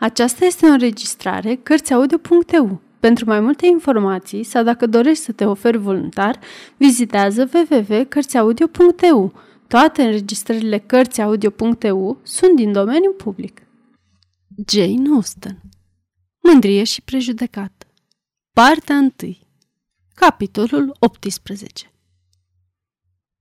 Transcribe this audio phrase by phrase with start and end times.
[0.00, 2.80] Aceasta este o înregistrare Cărțiaudio.eu.
[3.00, 6.38] Pentru mai multe informații sau dacă dorești să te oferi voluntar,
[6.76, 9.32] vizitează www.cărțiaudio.eu.
[9.66, 13.62] Toate înregistrările Cărțiaudio.eu sunt din domeniu public.
[14.68, 15.60] Jane Austen
[16.40, 17.86] Mândrie și prejudecat
[18.52, 19.36] Partea 1
[20.14, 21.92] Capitolul 18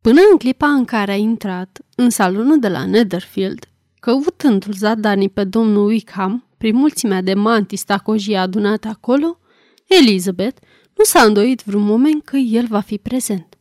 [0.01, 3.69] Până în clipa în care a intrat în salonul de la Netherfield,
[3.99, 9.39] căutându-l zadanii pe domnul Wickham, prin mulțimea de mantii stacojii adunate acolo,
[9.87, 10.61] Elizabeth
[10.95, 13.57] nu s-a îndoit vreun moment că el va fi prezent.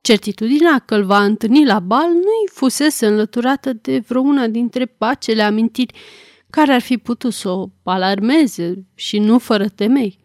[0.00, 5.98] Certitudinea că îl va întâlni la bal nu-i fusese înlăturată de vreuna dintre acele amintiri
[6.50, 10.18] care ar fi putut să o alarmeze și nu fără temei.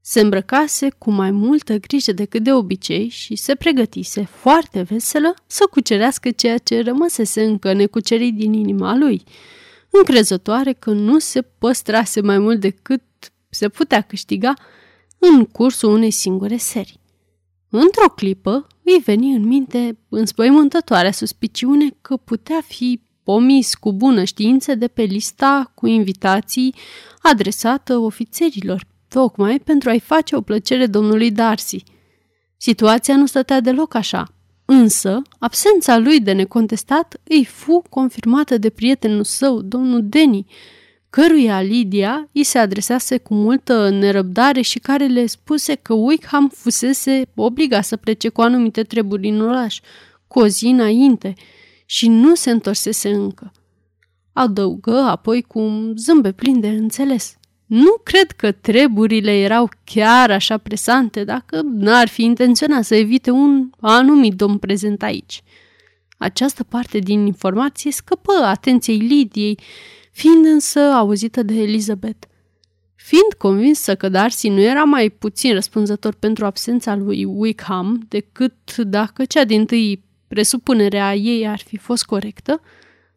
[0.00, 5.64] Se îmbrăcase cu mai multă grijă decât de obicei și se pregătise foarte veselă să
[5.70, 9.22] cucerească ceea ce rămăsese încă necucerit din inima lui–
[9.90, 13.02] încrezătoare că nu se păstrase mai mult decât
[13.48, 14.54] se putea câștiga
[15.18, 17.00] în cursul unei singure serii.
[17.70, 24.74] Într-o clipă îi veni în minte înspăimântătoarea suspiciune că putea fi pomis cu bună știință
[24.74, 26.74] de pe lista cu invitații
[27.22, 31.82] adresată ofițerilor, tocmai pentru a-i face o plăcere domnului Darcy.
[32.56, 34.34] Situația nu stătea deloc așa,
[34.72, 40.46] Însă, absența lui de necontestat îi fu confirmată de prietenul său, domnul Denny,
[41.10, 47.28] căruia Lydia îi se adresase cu multă nerăbdare și care le spuse că Wickham fusese
[47.34, 49.80] obligat să plece cu anumite treburi în oraș,
[50.26, 51.34] cu o zi înainte,
[51.86, 53.52] și nu se întorsese încă.
[54.32, 57.38] Adăugă apoi cu un zâmbet plin de înțeles.
[57.70, 63.70] Nu cred că treburile erau chiar așa presante dacă n-ar fi intenționat să evite un
[63.80, 65.42] anumit domn prezent aici.
[66.18, 69.58] Această parte din informație scăpă atenției Lidiei,
[70.12, 72.26] fiind însă auzită de Elizabeth.
[72.94, 79.24] Fiind convinsă că Darcy nu era mai puțin răspunzător pentru absența lui Wickham decât dacă
[79.24, 82.60] cea din tâi presupunerea ei ar fi fost corectă,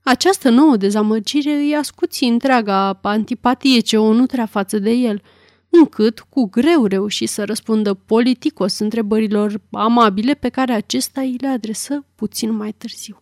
[0.03, 5.21] această nouă dezamăgire îi ascuți întreaga antipatie ce o nutrea față de el,
[5.69, 12.05] încât cu greu reuși să răspundă politicos întrebărilor amabile pe care acesta îi le adresă
[12.15, 13.21] puțin mai târziu.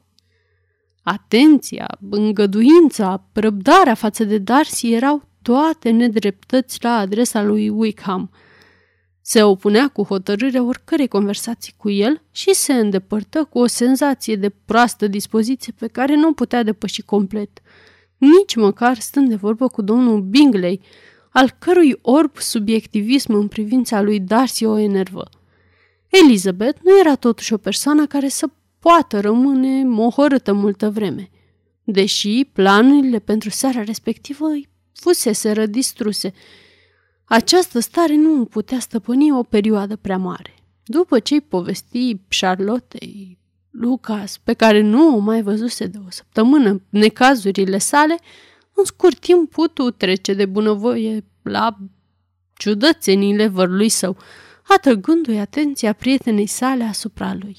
[1.04, 8.30] Atenția, îngăduința, răbdarea față de Darcy erau toate nedreptăți la adresa lui Wickham–
[9.22, 14.50] se opunea cu hotărâre oricărei conversații cu el și se îndepărtă cu o senzație de
[14.50, 17.62] proastă dispoziție pe care nu putea depăși complet.
[18.18, 20.82] Nici măcar stând de vorbă cu domnul Bingley,
[21.30, 25.30] al cărui orb subiectivism în privința lui Darcy o enervă.
[26.10, 28.48] Elizabeth nu era totuși o persoană care să
[28.80, 31.30] poată rămâne mohorâtă multă vreme,
[31.84, 36.34] deși planurile pentru seara respectivă îi fusese distruse
[37.34, 40.56] această stare nu putea stăpâni o perioadă prea mare.
[40.84, 43.38] După ce îi povesti Charlottei,
[43.70, 48.20] Lucas, pe care nu o mai văzuse de o săptămână, necazurile sale,
[48.74, 51.78] în scurt timp putu trece de bunăvoie la
[52.58, 54.18] ciudățenile vărului său,
[54.68, 57.58] atrăgându-i atenția prietenei sale asupra lui.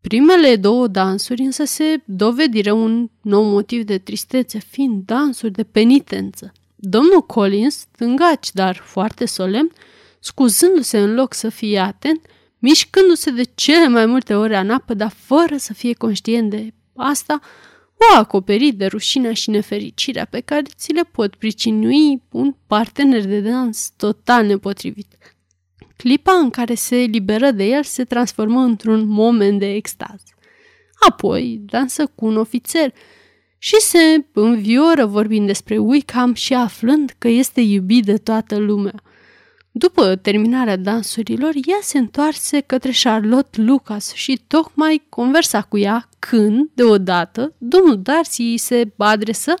[0.00, 6.52] Primele două dansuri însă se dovediră un nou motiv de tristețe, fiind dansuri de penitență.
[6.82, 9.72] Domnul Collins, stângaci, dar foarte solemn,
[10.20, 12.26] scuzându-se în loc să fie atent,
[12.58, 17.40] mișcându-se de cele mai multe ori în apă, dar fără să fie conștient de asta,
[17.96, 23.40] o acoperit de rușinea și nefericirea pe care ți le pot pricinui un partener de
[23.40, 25.16] dans total nepotrivit.
[25.96, 30.22] Clipa în care se eliberă de el se transformă într-un moment de extaz.
[31.08, 32.92] Apoi dansă cu un ofițer
[33.62, 39.02] și se învioră vorbind despre Wickham și aflând că este iubit de toată lumea.
[39.70, 46.70] După terminarea dansurilor, ea se întoarse către Charlotte Lucas și tocmai conversa cu ea când,
[46.74, 49.54] deodată, domnul Darcy îi se adresă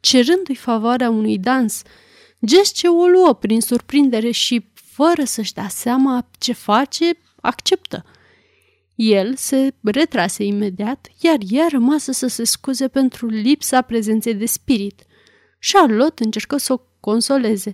[0.00, 1.82] cerându-i favoarea unui dans,
[2.46, 8.04] gest ce o luă prin surprindere și, fără să-și dea seama ce face, acceptă–
[8.98, 15.02] el se retrase imediat, iar ea rămasă să se scuze pentru lipsa prezenței de spirit.
[15.72, 17.70] Charlotte încercă să o consoleze.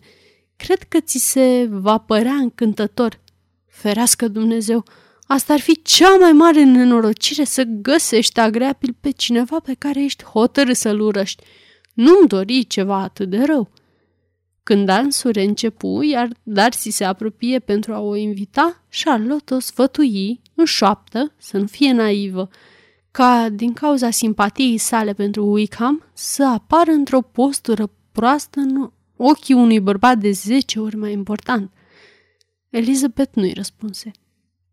[0.57, 3.21] Cred că ți se va părea încântător.
[3.67, 4.85] Ferească Dumnezeu,
[5.27, 10.25] asta ar fi cea mai mare nenorocire să găsești agreabil pe cineva pe care ești
[10.25, 11.45] hotărât să-l urăști.
[11.95, 13.71] Nu-mi dori ceva atât de rău.
[14.63, 20.65] Când dansul începu, iar Darcy se apropie pentru a o invita, Charlotte o sfătui în
[20.65, 22.49] șoaptă să nu fie naivă,
[23.11, 29.81] ca din cauza simpatiei sale pentru Wickham să apară într-o postură proastă în ochii unui
[29.81, 31.73] bărbat de zece ori mai important.
[32.71, 34.11] Elizabeth nu-i răspunse.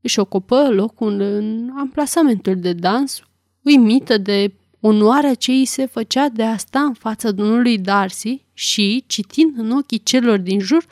[0.01, 3.23] Își ocupă locul în amplasamentul de dans,
[3.61, 9.03] uimită de onoarea ce îi se făcea de a sta în fața domnului Darcy și,
[9.07, 10.85] citind în ochii celor din jur,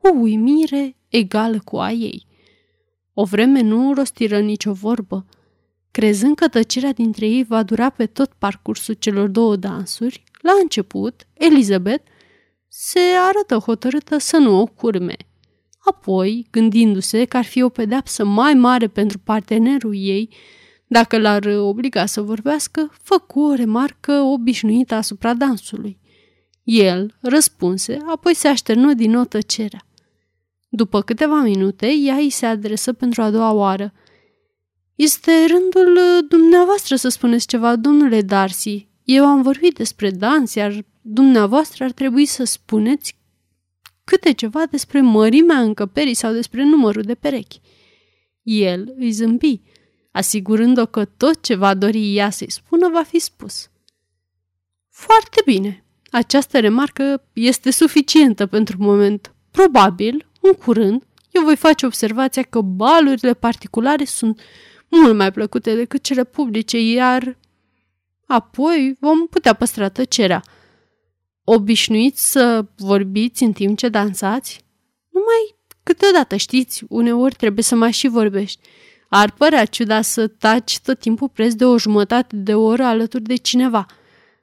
[0.00, 2.26] o uimire egală cu a ei.
[3.14, 5.26] O vreme nu rostiră nicio vorbă,
[5.90, 11.26] crezând că tăcerea dintre ei va dura pe tot parcursul celor două dansuri, la început,
[11.32, 12.10] Elizabeth
[12.68, 15.16] se arătă hotărâtă să nu o curme.
[15.78, 20.28] Apoi, gândindu-se că ar fi o pedeapsă mai mare pentru partenerul ei,
[20.86, 25.98] dacă l-ar obliga să vorbească, făcu o remarcă obișnuită asupra dansului.
[26.62, 29.86] El răspunse, apoi se așternă din nou tăcerea.
[30.74, 33.92] După câteva minute, ea îi se adresă pentru a doua oară.
[34.94, 35.98] Este rândul
[36.28, 38.88] dumneavoastră să spuneți ceva, domnule Darcy.
[39.04, 43.18] Eu am vorbit despre dans, iar dumneavoastră ar trebui să spuneți
[44.04, 47.60] câte ceva despre mărimea încăperii sau despre numărul de perechi.
[48.42, 49.60] El îi zâmbi,
[50.12, 53.70] asigurând-o că tot ce va dori ea să-i spună va fi spus.
[54.90, 55.84] Foarte bine.
[56.10, 59.34] Această remarcă este suficientă pentru moment.
[59.50, 64.40] Probabil, în curând, eu voi face observația că balurile particulare sunt
[64.88, 67.38] mult mai plăcute decât cele publice, iar
[68.26, 70.42] apoi vom putea păstra tăcerea.
[71.44, 74.64] Obișnuiți să vorbiți în timp ce dansați?
[75.08, 78.60] Numai câteodată, știți, uneori trebuie să mai și vorbești.
[79.08, 83.36] Ar părea ciudat să taci tot timpul preț de o jumătate de oră alături de
[83.36, 83.86] cineva.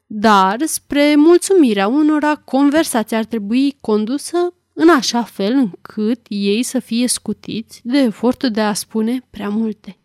[0.06, 7.08] Dar, spre mulțumirea unora, conversația ar trebui condusă în așa fel încât ei să fie
[7.08, 9.98] scutiți de efortul de a spune prea multe.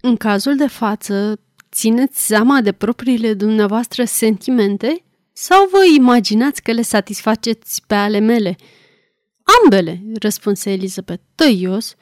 [0.00, 1.40] În cazul de față,
[1.72, 8.56] țineți seama de propriile dumneavoastră sentimente sau vă imaginați că le satisfaceți pe ale mele?
[9.62, 11.94] Ambele, răspunse Elizabeth, tăios,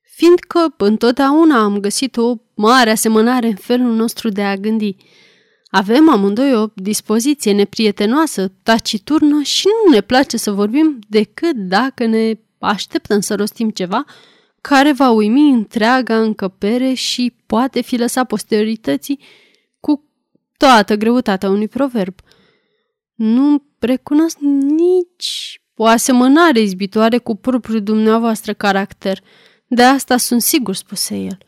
[0.00, 4.96] fiindcă întotdeauna am găsit o mare asemănare în felul nostru de a gândi.
[5.74, 12.32] Avem amândoi o dispoziție neprietenoasă, taciturnă și nu ne place să vorbim decât dacă ne
[12.58, 14.04] așteptăm să rostim ceva
[14.60, 19.18] care va uimi întreaga încăpere și poate fi lăsat posteriorității
[19.80, 20.04] cu
[20.56, 22.14] toată greutatea unui proverb.
[23.14, 24.38] Nu recunosc
[24.76, 29.22] nici o asemănare izbitoare cu propriul dumneavoastră caracter–
[29.74, 31.38] de asta sunt sigur, spuse el.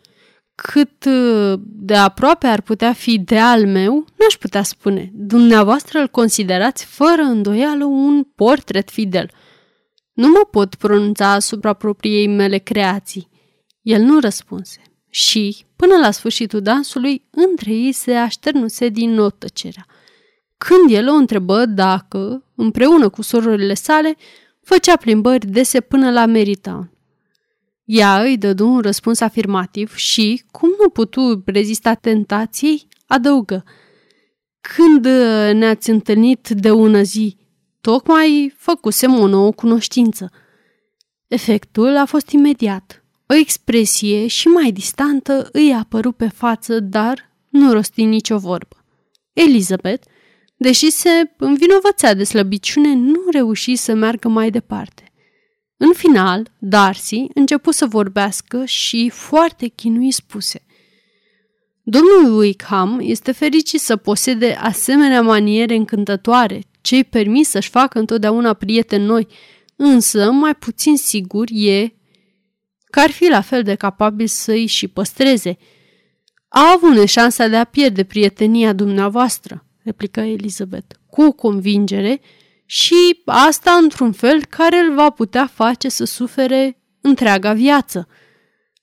[0.54, 5.10] Cât uh, de aproape ar putea fi de al meu, n-aș putea spune.
[5.14, 9.30] Dumneavoastră îl considerați fără îndoială un portret fidel.
[10.12, 13.28] Nu mă pot pronunța asupra propriei mele creații.
[13.82, 14.80] El nu răspunse.
[15.10, 19.86] Și, până la sfârșitul dansului, între ei se așternuse din nou tăcerea.
[20.56, 24.16] Când el o întrebă dacă, împreună cu sororile sale,
[24.62, 26.93] făcea plimbări dese până la Meritown.
[27.84, 33.64] Ea îi dădu un răspuns afirmativ și, cum nu putu rezista tentației, adăugă.
[34.60, 37.36] Când uh, ne-ați întâlnit de ună zi,
[37.80, 40.30] tocmai făcusem o nouă cunoștință.
[41.26, 43.04] Efectul a fost imediat.
[43.26, 48.84] O expresie și mai distantă îi apăru pe față, dar nu rosti nicio vorbă.
[49.32, 50.06] Elizabeth,
[50.56, 55.12] deși se învinovățea de slăbiciune, nu reuși să meargă mai departe.
[55.84, 60.64] În final, Darcy începu să vorbească și foarte chinui spuse
[61.82, 68.52] Domnul Wickham este fericit să posede asemenea maniere încântătoare, ce îi permis să-și facă întotdeauna
[68.52, 69.26] prieteni noi,
[69.76, 71.92] însă mai puțin sigur e
[72.84, 75.58] că ar fi la fel de capabil să-i și păstreze.
[76.48, 82.20] A avut șansa de a pierde prietenia dumneavoastră, replică Elizabeth, cu o convingere
[82.66, 88.08] și asta într-un fel care îl va putea face să sufere întreaga viață.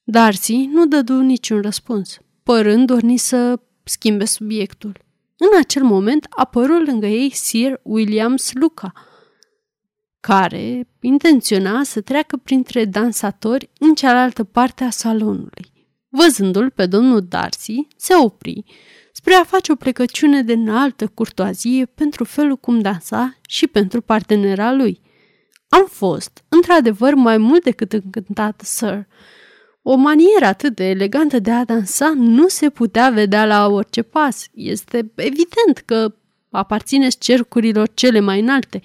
[0.04, 5.06] Darcy nu dădu niciun răspuns, părând dorni să schimbe subiectul.
[5.38, 8.92] În acel moment apăru lângă ei Sir William Sluca,
[10.20, 15.72] care intenționa să treacă printre dansatori în cealaltă parte a salonului.
[16.10, 18.64] Văzându-l pe domnul Darcy, se opri
[19.22, 24.74] spre a face o plecăciune de înaltă curtoazie pentru felul cum dansa și pentru partenera
[24.74, 25.02] lui.
[25.70, 29.08] Am fost, într-adevăr, mai mult decât încântat, sir.
[29.82, 34.46] O manieră atât de elegantă de a dansa nu se putea vedea la orice pas.
[34.54, 36.16] Este evident că
[36.50, 38.82] aparțineți cercurilor cele mai înalte.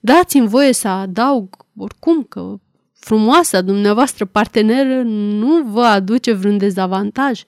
[0.00, 2.54] Dați-mi voie să adaug oricum că
[2.92, 7.42] frumoasa dumneavoastră parteneră nu vă aduce vreun dezavantaj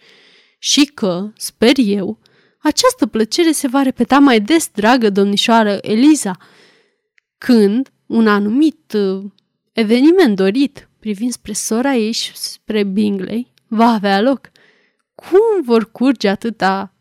[0.59, 2.19] și că, sper eu,
[2.67, 6.37] această plăcere se va repeta mai des, dragă domnișoară Eliza.
[7.39, 9.25] când un anumit uh,
[9.73, 14.51] eveniment dorit privind spre sora ei și spre Bingley va avea loc.
[15.15, 16.95] Cum vor curge atâta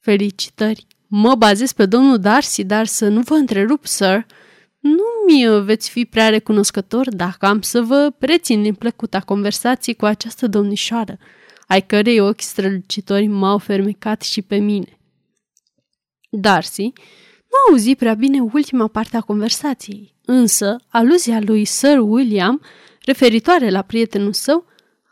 [0.00, 0.86] felicitări?
[1.06, 4.26] Mă bazez pe domnul Darcy, dar să nu vă întrerup, sir.
[4.78, 10.04] Nu mi veți fi prea recunoscător dacă am să vă prețin din plăcuta conversații cu
[10.04, 11.18] această domnișoară,
[11.66, 14.98] ai cărei ochi strălucitori m-au fermecat și pe mine.
[16.30, 16.92] Darcy
[17.50, 22.62] nu auzi prea bine ultima parte a conversației, însă aluzia lui Sir William,
[23.04, 24.64] referitoare la prietenul său,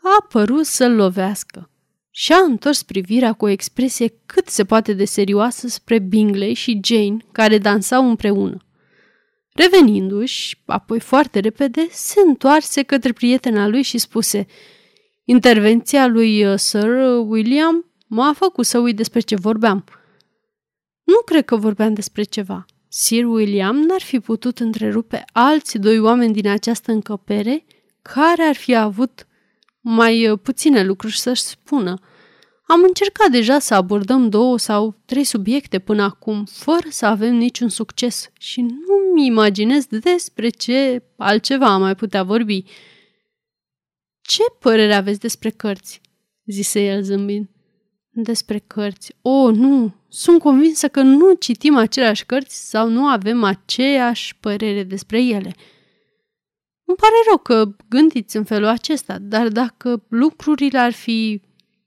[0.03, 1.69] a părut să-l lovească.
[2.11, 7.17] Și-a întors privirea cu o expresie cât se poate de serioasă spre Bingley și Jane,
[7.31, 8.57] care dansau împreună.
[9.53, 14.47] Revenindu-și, apoi foarte repede, se întoarse către prietena lui și spuse
[15.27, 16.89] Intervenția lui uh, Sir
[17.27, 19.83] William m-a făcut să uit despre ce vorbeam.
[21.03, 22.65] Nu cred că vorbeam despre ceva.
[22.87, 27.65] Sir William n-ar fi putut întrerupe alți doi oameni din această încăpere
[28.01, 29.27] care ar fi avut
[29.81, 31.99] mai uh, puține lucruri să-și spună.
[32.67, 37.69] Am încercat deja să abordăm două sau trei subiecte până acum, fără să avem niciun
[37.69, 42.63] succes și nu-mi imaginez despre ce altceva am mai putea vorbi.
[44.25, 46.01] Ce părere aveți despre cărți?"
[46.45, 47.49] zise el zâmbind.
[48.11, 49.15] Despre cărți.
[49.21, 49.93] O, oh, nu!
[50.07, 55.55] Sunt convinsă că nu citim aceleași cărți sau nu avem aceeași părere despre ele.
[56.85, 61.41] Îmi pare rău că gândiți în felul acesta, dar dacă lucrurile ar fi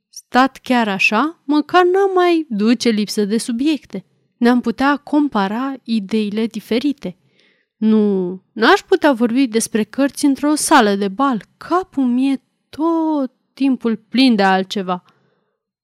[0.08, 4.04] stat chiar așa, măcar n-am mai duce lipsă de subiecte.
[4.36, 7.16] Ne-am putea compara ideile diferite.
[7.78, 11.42] Nu, n-aș putea vorbi despre cărți într-o sală de bal.
[11.56, 15.04] Capul mie tot timpul plin de altceva.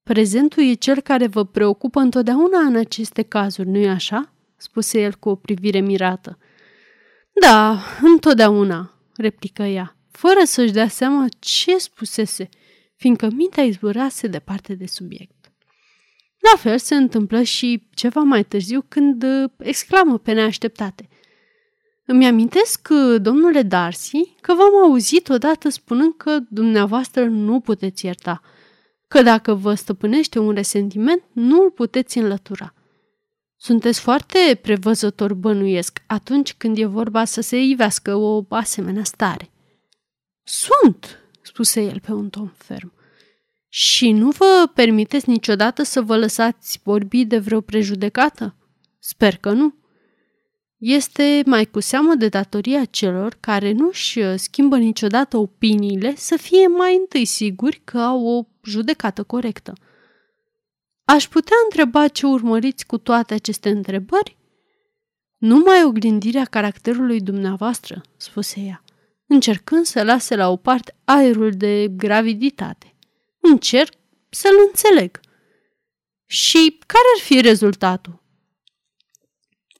[0.03, 4.33] Prezentul e cel care vă preocupă întotdeauna în aceste cazuri, nu-i așa?
[4.57, 6.37] spuse el cu o privire mirată.
[7.41, 12.49] Da, întotdeauna, replică ea, fără să-și dea seama ce spusese,
[12.95, 15.51] fiindcă mintea izburase departe de subiect.
[16.51, 21.07] La fel se întâmplă și ceva mai târziu când uh, exclamă pe neașteptate.
[22.05, 28.41] Îmi amintesc, uh, domnule Darcy, că v-am auzit odată spunând că dumneavoastră nu puteți ierta,
[29.07, 32.73] că dacă vă stăpânește un resentiment, nu îl puteți înlătura.
[33.55, 39.51] Sunteți foarte prevăzător bănuiesc atunci când e vorba să se ivească o asemenea stare.
[40.43, 42.93] Sunt, spuse el pe un ton ferm.
[43.67, 48.55] Și nu vă permiteți niciodată să vă lăsați vorbi de vreo prejudecată?
[48.99, 49.75] Sper că nu.
[50.87, 56.95] Este mai cu seamă de datoria celor care nu-și schimbă niciodată opiniile să fie mai
[56.95, 59.73] întâi siguri că au o judecată corectă.
[61.05, 64.37] Aș putea întreba ce urmăriți cu toate aceste întrebări?
[65.37, 68.83] Numai oglindirea caracterului dumneavoastră, spuse ea,
[69.27, 72.95] încercând să lase la o parte aerul de graviditate.
[73.39, 73.93] Încerc
[74.29, 75.19] să-l înțeleg.
[76.25, 78.23] Și care ar fi rezultatul?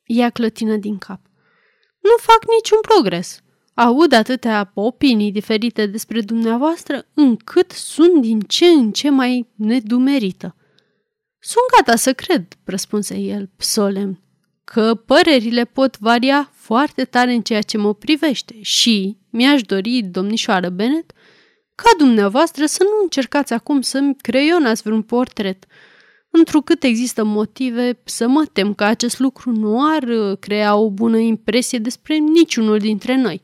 [0.06, 1.20] Ea clătină din cap.
[2.00, 3.40] Nu fac niciun progres.
[3.74, 10.56] Aud atâtea opinii diferite despre dumneavoastră încât sunt din ce în ce mai nedumerită.
[11.40, 14.24] Sunt gata să cred, răspunse el, solemn,
[14.64, 20.70] că părerile pot varia foarte tare în ceea ce mă privește și mi-aș dori, domnișoară
[20.70, 21.12] Bennet,
[21.76, 25.66] ca dumneavoastră să nu încercați acum să-mi creionați vreun portret,
[26.38, 31.18] întrucât există motive să mă tem că acest lucru nu ar uh, crea o bună
[31.18, 33.42] impresie despre niciunul dintre noi.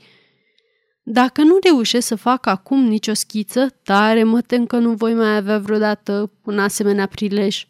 [1.04, 5.36] Dacă nu reușesc să fac acum nicio schiță, tare mă tem că nu voi mai
[5.36, 7.66] avea vreodată un asemenea prilej.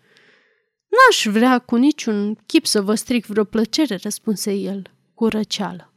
[0.87, 4.81] N-aș vrea cu niciun chip să vă stric vreo plăcere, răspunse el,
[5.13, 5.93] cu răceală.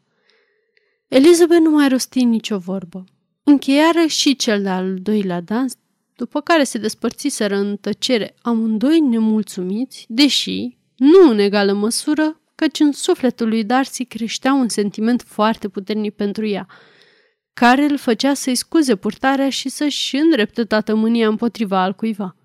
[1.08, 3.04] Elizabeth nu mai rosti nicio vorbă.
[3.44, 5.74] Încheiară și cel de-al doilea dans,
[6.16, 12.92] după care se despărțiseră în tăcere amândoi nemulțumiți, deși, nu în egală măsură, căci în
[12.92, 16.66] sufletul lui Darcy creștea un sentiment foarte puternic pentru ea,
[17.52, 22.36] care îl făcea să-i scuze purtarea și să-și îndrepte toată mânia împotriva al cuiva.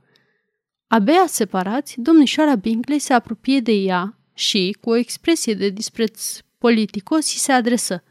[0.87, 7.25] Abia separați, domnișoara Bingley se apropie de ea și, cu o expresie de dispreț politicos,
[7.25, 8.03] se adresă.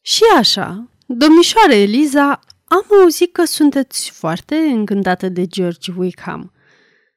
[0.00, 2.40] Și așa, domnișoare Eliza,
[2.72, 6.52] am auzit că sunteți foarte încântată de George Wickham.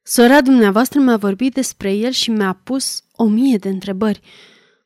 [0.03, 4.19] Sora dumneavoastră mi-a vorbit despre el și mi-a pus o mie de întrebări.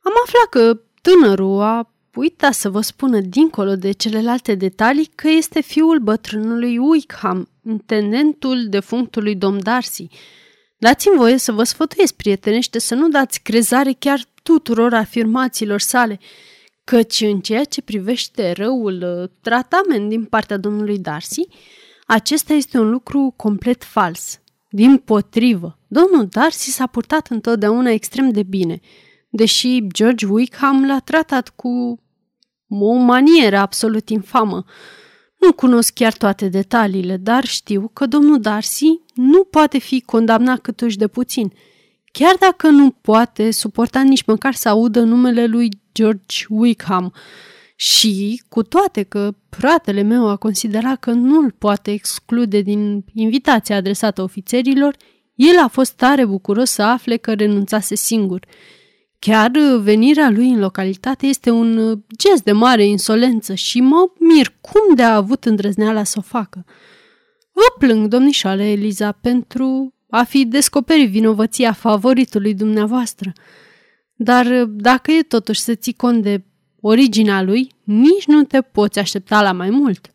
[0.04, 5.62] Am aflat că tânărul a uitat să vă spună dincolo de celelalte detalii că este
[5.62, 10.08] fiul bătrânului Wickham, intendentul defunctului domn Darcy.
[10.78, 16.20] Dați-mi voie să vă sfătuiesc prietenește să nu dați crezare chiar tuturor afirmațiilor sale,
[16.90, 21.48] căci în ceea ce privește răul uh, tratament din partea domnului Darcy,
[22.06, 24.40] acesta este un lucru complet fals.
[24.70, 28.80] Din potrivă, domnul Darcy s-a purtat întotdeauna extrem de bine,
[29.30, 32.00] deși George Wickham l-a tratat cu
[32.70, 34.64] o manieră absolut infamă.
[35.38, 40.98] Nu cunosc chiar toate detaliile, dar știu că domnul Darcy nu poate fi condamnat câtuși
[40.98, 41.54] de puțin,
[42.12, 47.14] chiar dacă nu poate suporta nici măcar să audă numele lui George Wickham.
[47.76, 53.76] Și, cu toate că fratele meu a considerat că nu îl poate exclude din invitația
[53.76, 54.96] adresată ofițerilor,
[55.36, 58.46] el a fost tare bucuros să afle că renunțase singur.
[59.20, 64.96] Chiar venirea lui în localitate este un gest de mare insolență și mă mir cum
[64.96, 66.66] de a avut îndrăzneala să o facă.
[67.52, 73.34] Vă plâng, domnișoare Eliza, pentru a fi descoperit vinovăția favoritului dumneavoastră.
[74.22, 76.44] Dar dacă e totuși să ții cont de
[76.82, 80.14] originea lui, nici nu te poți aștepta la mai mult.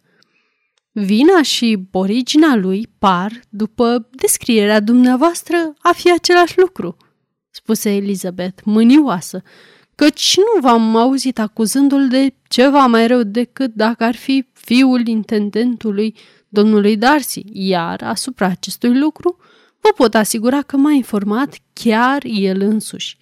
[0.93, 6.97] Vina și originea lui par, după descrierea dumneavoastră, a fi același lucru,
[7.51, 9.43] spuse Elizabeth, mânioasă,
[9.95, 16.15] căci nu v-am auzit acuzându-l de ceva mai rău decât dacă ar fi fiul intendentului
[16.49, 19.37] domnului Darcy, iar asupra acestui lucru
[19.81, 23.19] vă pot asigura că m-a informat chiar el însuși.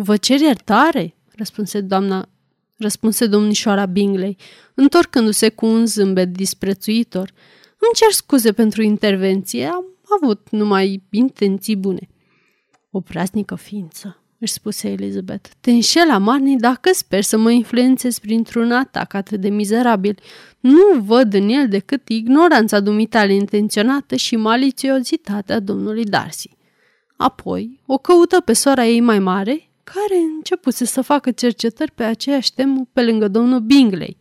[0.00, 2.28] Vă cer iertare, răspunse doamna
[2.76, 4.36] răspunse domnișoara Bingley,
[4.74, 7.32] întorcându-se cu un zâmbet disprețuitor.
[7.78, 9.84] Îmi cer scuze pentru intervenție, am
[10.22, 12.08] avut numai intenții bune.
[12.90, 15.48] O praznică ființă, își spuse Elizabeth.
[15.60, 20.18] Te înșela, Marnie, dacă sper să mă influențez printr-un atac atât de mizerabil.
[20.60, 26.50] Nu văd în el decât ignoranța dumitale intenționată și malițiozitatea domnului Darcy.
[27.16, 32.54] Apoi o căută pe sora ei mai mare care începuse să facă cercetări pe aceeași
[32.54, 34.16] temă pe lângă domnul Bingley.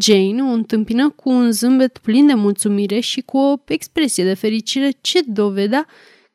[0.00, 4.90] Jane o întâmpină cu un zâmbet plin de mulțumire și cu o expresie de fericire
[5.00, 5.86] ce dovedea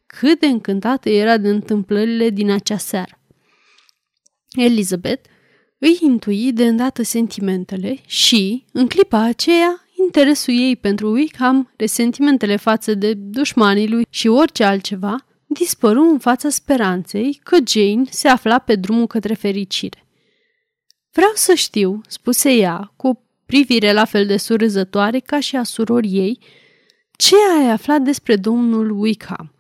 [0.06, 3.20] cât de încântată era de întâmplările din acea seară.
[4.52, 5.30] Elizabeth
[5.78, 12.94] îi intui de îndată sentimentele și, în clipa aceea, interesul ei pentru Wickham, resentimentele față
[12.94, 15.26] de dușmanii lui și orice altceva,
[15.58, 20.06] dispăru în fața speranței că Jane se afla pe drumul către fericire.
[21.12, 23.14] Vreau să știu, spuse ea, cu o
[23.46, 26.40] privire la fel de surâzătoare ca și a surorii ei,
[27.18, 29.54] ce ai aflat despre domnul Wickham.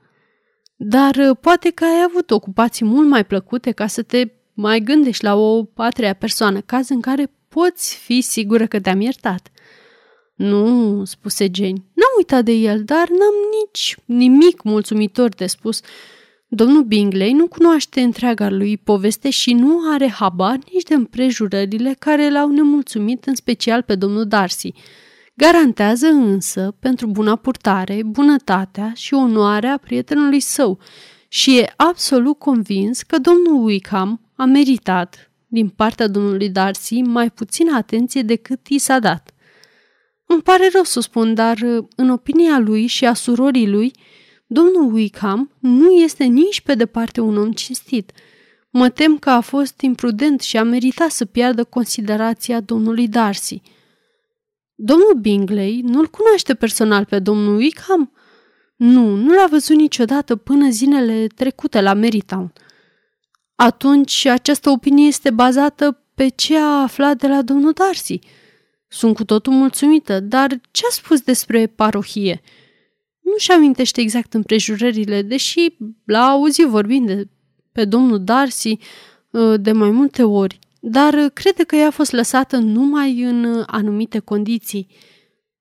[0.75, 5.23] Dar uh, poate că ai avut ocupații mult mai plăcute ca să te mai gândești
[5.23, 9.51] la o a treia persoană, caz în care poți fi sigură că te-am iertat.
[10.35, 15.81] Nu, spuse Jane, n-am uitat de el, dar n-am nici nimic mulțumitor de spus.
[16.47, 22.29] Domnul Bingley nu cunoaște întreaga lui poveste și nu are habar nici de împrejurările care
[22.29, 24.73] l-au nemulțumit, în special pe domnul Darcy.
[25.33, 30.79] Garantează însă pentru buna purtare, bunătatea și onoarea prietenului său
[31.27, 37.75] și e absolut convins că domnul Wickham a meritat, din partea domnului Darcy, mai puțină
[37.75, 39.34] atenție decât i s-a dat.
[40.25, 41.57] Îmi pare rău să spun, dar
[41.95, 43.91] în opinia lui și a surorii lui,
[44.47, 48.11] domnul Wickham nu este nici pe departe un om cinstit.
[48.69, 53.61] Mă tem că a fost imprudent și a meritat să piardă considerația domnului Darcy.
[54.75, 58.11] Domnul Bingley nu-l cunoaște personal pe domnul Wickham?
[58.75, 62.53] Nu, nu l-a văzut niciodată până zilele trecute la Marytown.
[63.55, 68.19] Atunci această opinie este bazată pe ce a aflat de la domnul Darcy–
[68.95, 72.41] sunt cu totul mulțumită, dar ce a spus despre parohie?
[73.19, 77.27] Nu-și amintește exact împrejurările, deși l-a auzit vorbind de,
[77.71, 78.77] pe domnul Darcy
[79.33, 84.19] ă, de mai multe ori, dar crede că ea a fost lăsată numai în anumite
[84.19, 84.87] condiții.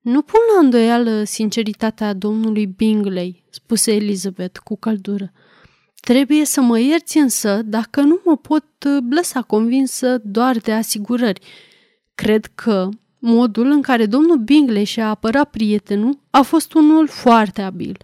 [0.01, 5.33] Nu pun la îndoială sinceritatea domnului Bingley, spuse Elizabeth cu căldură.
[6.01, 8.65] Trebuie să mă ierți însă dacă nu mă pot
[9.11, 11.41] lăsa convinsă doar de asigurări.
[12.15, 12.89] Cred că,
[13.27, 17.97] Modul în care domnul Bingley și-a apărat prietenul a fost unul foarte abil,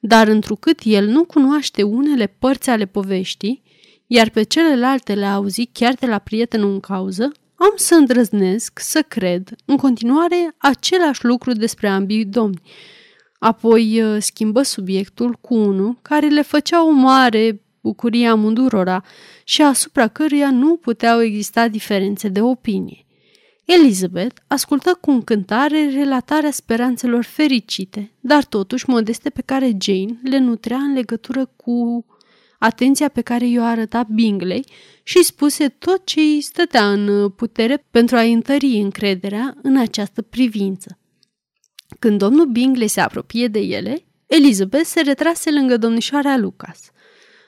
[0.00, 3.62] dar întrucât el nu cunoaște unele părți ale poveștii,
[4.06, 9.02] iar pe celelalte le-a auzit chiar de la prietenul în cauză, am să îndrăznesc să
[9.08, 12.62] cred în continuare același lucru despre ambii domni.
[13.38, 19.04] Apoi uh, schimbă subiectul cu unul care le făcea o mare bucurie amândurora
[19.44, 23.03] și asupra căruia nu puteau exista diferențe de opinie.
[23.64, 30.76] Elizabeth ascultă cu încântare relatarea speranțelor fericite, dar totuși modeste pe care Jane le nutrea
[30.76, 32.06] în legătură cu
[32.58, 34.64] atenția pe care i-o arăta Bingley
[35.02, 40.98] și spuse tot ce îi stătea în putere pentru a-i întări încrederea în această privință.
[41.98, 46.90] Când domnul Bingley se apropie de ele, Elizabeth se retrase lângă domnișoara Lucas.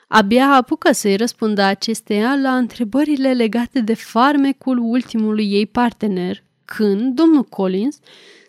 [0.07, 7.43] Abia apucă să-i răspundă acesteia la întrebările legate de farmecul ultimului ei partener, când domnul
[7.43, 7.99] Collins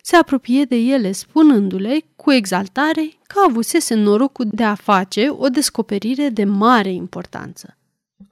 [0.02, 6.28] se apropie de ele spunându-le cu exaltare că avusese norocul de a face o descoperire
[6.28, 7.76] de mare importanță.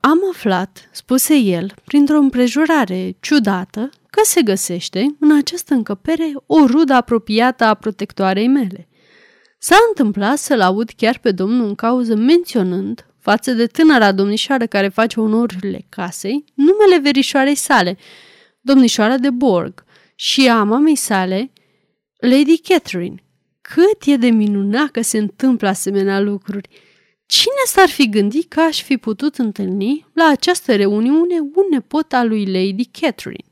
[0.00, 6.92] Am aflat, spuse el, printr-o împrejurare ciudată, că se găsește în această încăpere o rudă
[6.92, 8.88] apropiată a protectoarei mele.
[9.58, 14.88] S-a întâmplat să-l aud chiar pe domnul în cauză menționând, față de tânăra domnișoară care
[14.88, 17.96] face onorurile casei, numele verișoarei sale,
[18.60, 19.84] domnișoara de Borg,
[20.14, 21.52] și a mamei sale,
[22.18, 23.24] Lady Catherine.
[23.60, 26.68] Cât e de minunat că se întâmplă asemenea lucruri!
[27.26, 32.28] Cine s-ar fi gândit că aș fi putut întâlni la această reuniune un nepot al
[32.28, 33.50] lui Lady Catherine?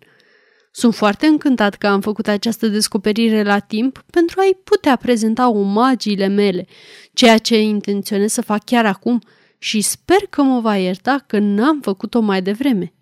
[0.73, 6.27] Sunt foarte încântat că am făcut această descoperire la timp pentru a-i putea prezenta omagiile
[6.27, 6.67] mele,
[7.13, 9.21] ceea ce intenționez să fac chiar acum
[9.65, 12.95] și sper că mă va ierta că n-am făcut-o mai devreme.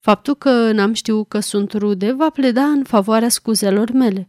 [0.00, 4.28] Faptul că n-am știut că sunt rude va pleda în favoarea scuzelor mele.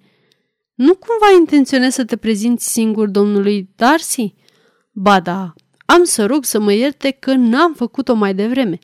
[0.74, 4.34] Nu cumva intenționez să te prezinți singur domnului Darcy?
[4.92, 5.54] Ba da,
[5.86, 8.80] am să rog să mă ierte că n-am făcut-o mai devreme.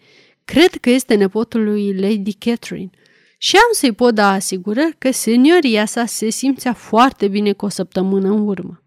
[0.45, 2.89] Cred că este nepotul lui Lady Catherine
[3.37, 7.69] și am să-i pot da asigurări că senioria sa se simțea foarte bine cu o
[7.69, 8.83] săptămână în urmă.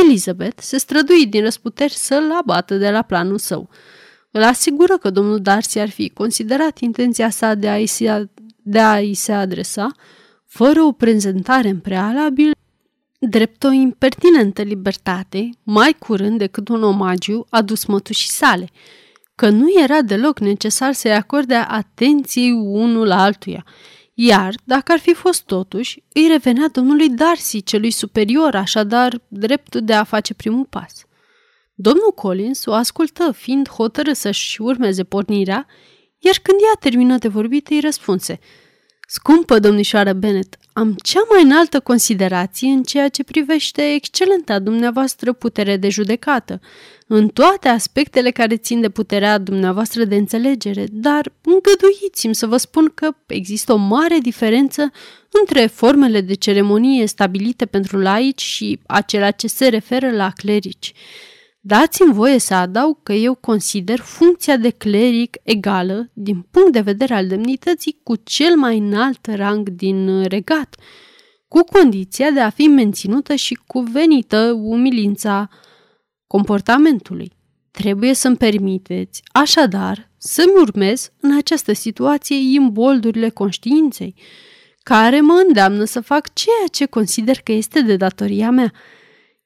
[0.00, 3.68] Elizabeth se strădui din răsputeri să-l abată de la planul său.
[4.30, 8.28] Îl asigură că domnul Darcy ar fi considerat intenția sa de a-i se,
[8.62, 9.90] de a-i se adresa,
[10.46, 12.50] fără o prezentare în prealabil,
[13.18, 18.68] drept o impertinentă libertate, mai curând decât un omagiu adus mătușii sale,
[19.34, 23.64] că nu era deloc necesar să-i acorde atenție unul la altuia,
[24.24, 29.94] iar, dacă ar fi fost totuși, îi revenea domnului Darcy, celui superior, așadar dreptul de
[29.94, 31.04] a face primul pas.
[31.74, 35.66] Domnul Collins o ascultă, fiind hotărât să-și urmeze pornirea,
[36.18, 38.38] iar când ea termină de vorbit, îi răspunse–
[39.14, 45.76] Scumpă domnișoară Bennet, am cea mai înaltă considerație în ceea ce privește excelenta dumneavoastră putere
[45.76, 46.60] de judecată,
[47.06, 52.92] în toate aspectele care țin de puterea dumneavoastră de înțelegere, dar îngăduiți-mi să vă spun
[52.94, 54.90] că există o mare diferență
[55.30, 60.92] între formele de ceremonie stabilite pentru laici și acelea ce se referă la clerici.
[61.64, 67.14] Dați-mi voie să adaug că eu consider funcția de cleric egală, din punct de vedere
[67.14, 70.76] al demnității, cu cel mai înalt rang din regat,
[71.48, 75.48] cu condiția de a fi menținută și cuvenită umilința
[76.26, 77.32] comportamentului.
[77.70, 84.14] Trebuie să-mi permiteți, așadar, să-mi urmez în această situație imboldurile conștiinței,
[84.82, 88.72] care mă îndeamnă să fac ceea ce consider că este de datoria mea–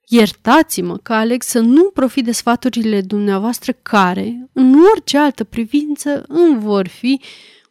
[0.09, 6.61] Iertați-mă că aleg să nu profit de sfaturile dumneavoastră care, în orice altă privință, îmi
[6.61, 7.21] vor fi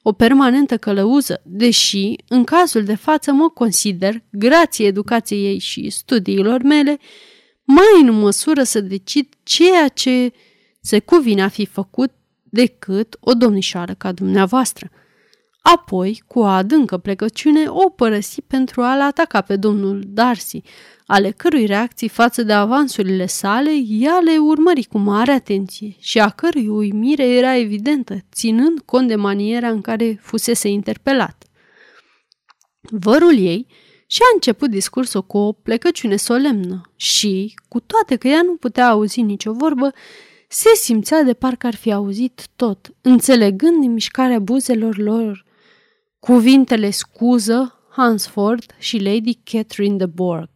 [0.02, 6.62] o permanentă călăuză, deși, în cazul de față, mă consider, grație educației ei și studiilor
[6.62, 7.00] mele,
[7.63, 10.34] mai în măsură să decid ceea ce
[10.82, 12.12] se cuvine a fi făcut
[12.43, 14.89] decât o domnișoară ca dumneavoastră.
[15.73, 20.62] Apoi, cu o adâncă plecăciune, o părăsi pentru a-l ataca pe domnul Darcy,
[21.06, 26.30] ale cărui reacții față de avansurile sale ea le urmări cu mare atenție și a
[26.30, 31.43] cărui uimire era evidentă, ținând cont de maniera în care fusese interpelat.
[32.82, 33.67] Vărul ei
[34.08, 39.21] și-a început discursul cu o plecăciune solemnă și, cu toate că ea nu putea auzi
[39.21, 39.93] nicio vorbă,
[40.47, 45.44] se simțea de parcă ar fi auzit tot, înțelegând din mișcarea buzelor lor
[46.25, 50.49] cuvintele scuză, Hansford și Lady Catherine de Borg.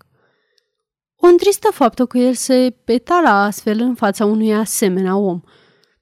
[1.15, 5.41] O întristă faptul că el se petala astfel în fața unui asemenea om.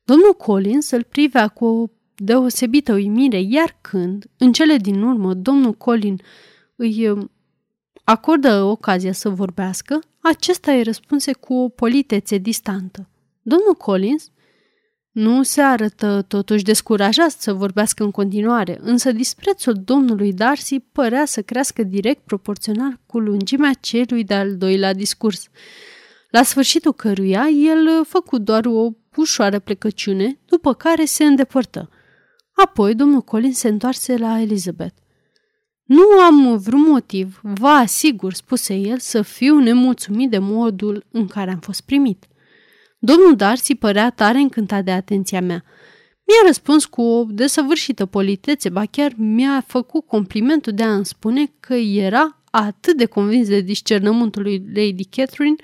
[0.03, 5.73] Domnul Collins îl privea cu o deosebită uimire, iar când, în cele din urmă, domnul
[5.73, 6.21] Colin
[6.75, 7.31] îi um,
[8.03, 13.09] acordă ocazia să vorbească, acesta îi răspunse cu o politețe distantă.
[13.41, 14.31] Domnul Collins
[15.17, 21.41] nu se arătă totuși descurajat să vorbească în continuare, însă disprețul domnului Darcy părea să
[21.41, 25.47] crească direct proporțional cu lungimea celui de-al doilea discurs,
[26.29, 31.89] la sfârșitul căruia el făcu doar o ușoară plecăciune, după care se îndepărtă.
[32.51, 34.95] Apoi domnul Colin se întoarse la Elizabeth.
[35.83, 41.51] Nu am vreun motiv, vă asigur, spuse el, să fiu nemulțumit de modul în care
[41.51, 42.25] am fost primit–
[42.99, 45.63] Domnul Darcy părea tare încântat de atenția mea.
[46.23, 51.51] Mi-a răspuns cu o desăvârșită politețe, ba chiar mi-a făcut complimentul de a îmi spune
[51.59, 55.55] că era atât de convins de discernământul lui Lady Catherine,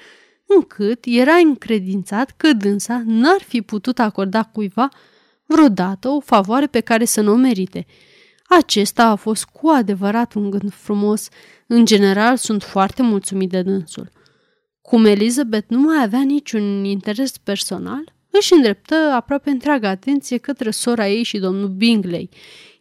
[0.48, 4.90] încât era încredințat că dânsa n-ar fi putut acorda cuiva
[5.46, 7.86] vreodată o favoare pe care să nu o merite.
[8.48, 11.28] Acesta a fost cu adevărat un gând frumos.
[11.68, 14.12] În general, sunt foarte mulțumit de dânsul.
[14.84, 21.08] Cum Elizabeth nu mai avea niciun interes personal, își îndreptă aproape întreaga atenție către sora
[21.10, 22.30] ei și domnul Bingley,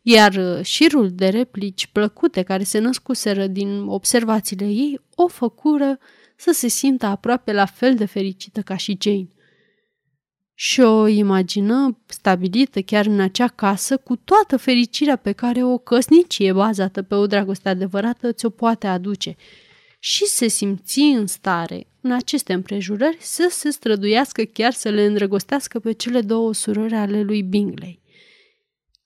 [0.02, 5.98] iar uh, șirul de replici plăcute care se născuseră din observațiile ei o făcură
[6.36, 9.28] să se simtă aproape la fel de fericită ca și Jane.
[10.54, 16.52] Și o imagină stabilită chiar în acea casă cu toată fericirea pe care o căsnicie
[16.52, 19.36] bazată pe o dragoste adevărată ți-o poate aduce
[19.98, 25.78] și se simți în stare, în aceste împrejurări, să se străduiască chiar să le îndrăgostească
[25.78, 28.00] pe cele două surori ale lui Bingley.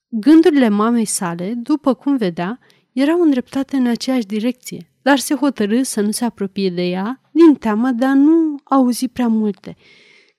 [0.07, 2.59] Gândurile mamei sale, după cum vedea,
[2.91, 7.55] erau îndreptate în aceeași direcție, dar se hotărâ să nu se apropie de ea din
[7.55, 9.75] teama de a nu auzi prea multe.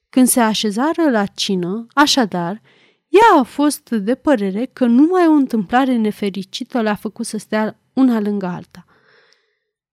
[0.09, 2.63] Când se așezară la cină, așadar,
[3.09, 8.21] ea a fost de părere că numai o întâmplare nefericită le-a făcut să stea una
[8.21, 8.85] lângă alta.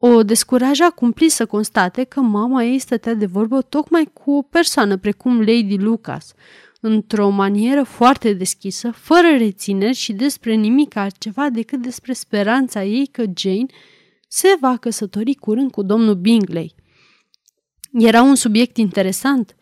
[0.07, 4.97] O descuraja cumpli să constate că mama ei stătea de vorbă tocmai cu o persoană
[4.97, 6.33] precum Lady Lucas,
[6.81, 13.23] într-o manieră foarte deschisă, fără rețineri și despre nimic altceva decât despre speranța ei că
[13.35, 13.65] Jane
[14.27, 16.75] se va căsători curând cu domnul Bingley.
[17.91, 19.55] Era un subiect interesant,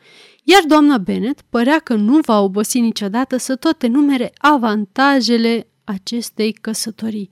[0.43, 7.29] iar doamna Bennet părea că nu va obosi niciodată să tot enumere avantajele acestei căsătorii.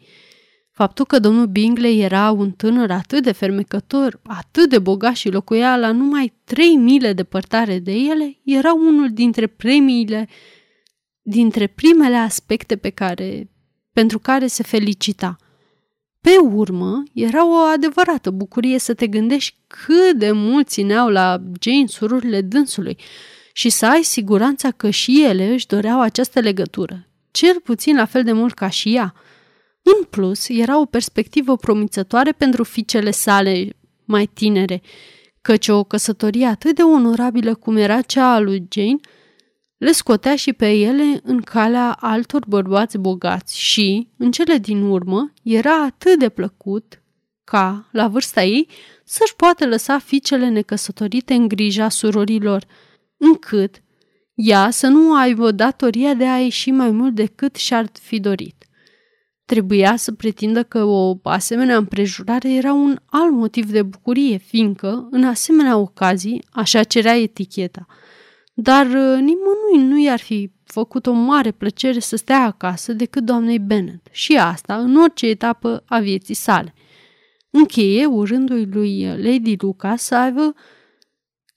[0.72, 5.78] Faptul că domnul Bingley era un tânăr atât de fermecător, atât de bogat și locuia
[5.78, 10.28] la numai trei mile departare de ele, era unul dintre premiile,
[11.22, 13.50] dintre primele aspecte pe care,
[13.94, 15.36] pentru care se felicita.
[16.22, 21.88] Pe urmă, era o adevărată bucurie să te gândești cât de mult țineau la Jane
[21.88, 22.98] sururile dânsului
[23.54, 28.24] și să ai siguranța că și ele își doreau această legătură, cel puțin la fel
[28.24, 29.14] de mult ca și ea–
[29.84, 33.70] în plus, era o perspectivă promițătoare pentru fiicele sale
[34.06, 34.82] mai tinere,
[35.42, 39.00] căci o căsătorie atât de onorabilă cum era cea a lui Jane
[39.78, 45.34] le scotea și pe ele în calea altor bărbați bogați și, în cele din urmă,
[45.44, 47.02] era atât de plăcut
[47.44, 48.68] ca, la vârsta ei,
[49.04, 52.66] să-și poată lăsa fiicele necăsătorite în grija surorilor,
[53.18, 53.82] încât
[54.34, 58.61] ea să nu aibă datoria de a ieși mai mult decât și-ar fi dorit.
[59.52, 65.24] Trebuia să pretindă că o asemenea împrejurare era un alt motiv de bucurie, fiindcă, în
[65.24, 67.86] asemenea ocazii, așa cerea eticheta.
[68.54, 73.60] Dar uh, nimănui nu i-ar fi făcut o mare plăcere să stea acasă decât doamnei
[73.60, 76.74] Bennet și asta în orice etapă a vieții sale.
[77.50, 80.54] Încheie urându-i lui Lady Lucas să aibă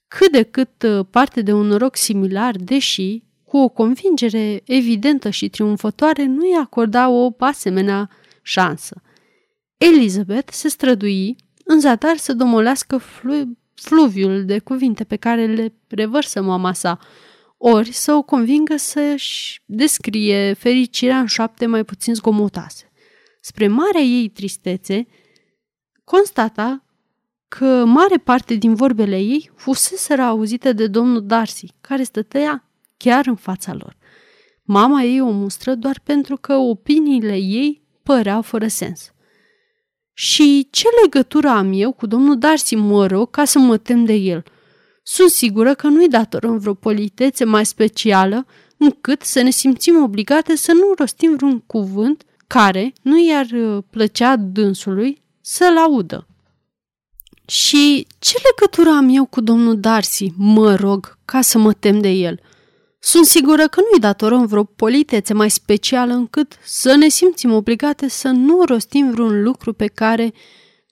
[0.07, 3.23] cât de cât uh, parte de un noroc similar, deși,
[3.55, 8.09] cu o convingere evidentă și triumfătoare, nu i acorda o asemenea
[8.41, 9.01] șansă.
[9.77, 16.41] Elizabeth se strădui în zadar să domolească flu- fluviul de cuvinte pe care le revărsă
[16.41, 16.99] mama sa,
[17.57, 22.91] ori să o convingă să-și descrie fericirea în șapte mai puțin zgomotase.
[23.41, 25.07] Spre marea ei tristețe,
[26.03, 26.85] constata
[27.47, 32.64] că mare parte din vorbele ei fuseseră auzite de domnul Darcy, care stătea
[32.97, 33.97] chiar în fața lor.
[34.63, 39.13] Mama ei o mustră doar pentru că opiniile ei păreau fără sens.
[40.13, 44.13] Și ce legătură am eu cu domnul Darcy, mă rog, ca să mă tem de
[44.13, 44.43] el?
[45.03, 48.45] Sunt sigură că nu-i datorăm vreo politețe mai specială
[48.77, 54.35] încât să ne simțim obligate să nu rostim vreun cuvânt care nu i-ar uh, plăcea
[54.35, 56.27] dânsului să-l audă.
[57.47, 62.09] Și ce legătură am eu cu domnul Darcy, mă rog, ca să mă tem de
[62.09, 62.39] el–
[63.05, 68.27] sunt sigură că nu-i datorăm vreo politețe mai specială încât să ne simțim obligate să
[68.27, 70.33] nu rostim vreun lucru pe care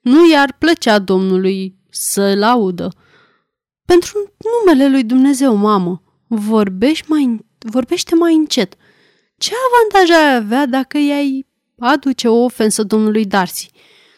[0.02, 2.92] nu i-ar plăcea Domnului să-l audă.
[3.86, 4.34] Pentru
[4.66, 8.74] numele lui Dumnezeu, mamă, vorbești mai, vorbește mai încet.
[9.38, 11.48] Ce avantaj ai avea dacă i-ai
[11.80, 13.70] aduce o ofensă domnului Darcy?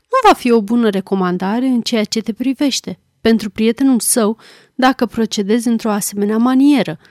[0.01, 4.38] Nu va fi o bună recomandare în ceea ce te privește pentru prietenul său
[4.73, 6.99] dacă procedezi într-o asemenea manieră–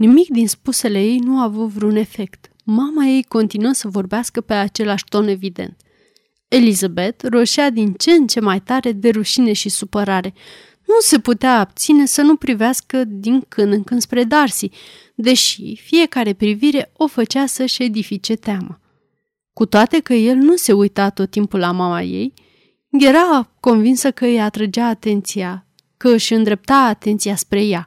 [0.00, 2.50] Nimic din spusele ei nu a avut vreun efect.
[2.64, 5.76] Mama ei continuă să vorbească pe același ton evident.
[6.48, 10.34] Elizabeth roșea din ce în ce mai tare de rușine și supărare.
[10.86, 14.70] nu se putea abține să nu privească din când în când spre Darcy,
[15.14, 18.80] deși fiecare privire o făcea să-și edifice teama.
[19.52, 22.32] Cu toate că el nu se uita tot timpul la mama ei,
[22.90, 27.86] era convinsă că îi atrăgea atenția, că își îndrepta atenția spre ea.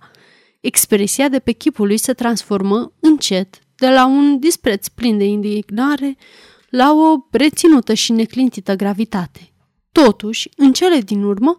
[0.63, 6.17] Expresia de pe chipul lui se transformă încet, de la un dispreț plin de indignare
[6.69, 9.53] la o reținută și neclintită gravitate.
[9.91, 11.57] Totuși, în cele din urmă,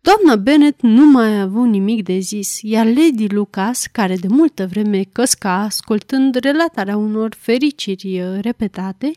[0.00, 4.66] Doamna Bennet nu mai a avut nimic de zis, iar Lady Lucas, care de multă
[4.66, 9.10] vreme căsca ascultând relatarea unor fericiri uh, repetate,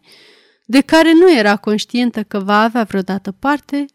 [0.65, 3.85] de care nu era conștientă că va avea vreodată parte,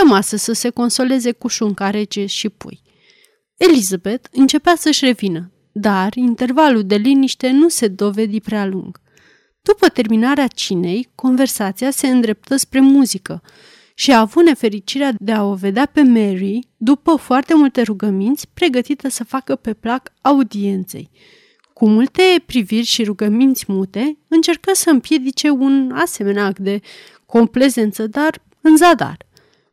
[0.00, 2.80] rămasă să se consoleze cu șunca rece și pui.
[3.68, 9.00] Elizabeth începea să-și revină, dar intervalul de liniște nu se dovedi prea lung.
[9.62, 13.42] După terminarea cinei, conversația se îndreptă spre muzică
[13.94, 19.08] și a avut nefericirea de a o vedea pe Mary, după foarte multe rugăminți, pregătită
[19.08, 21.10] să facă pe plac audienței.
[21.72, 26.80] Cu multe priviri și rugăminți mute, încercă să împiedice un asemenea act de
[27.26, 29.26] complezență, dar în zadar.